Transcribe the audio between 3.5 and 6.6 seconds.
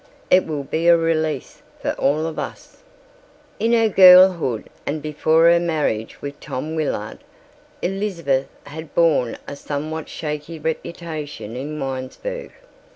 In her girlhood and before her marriage with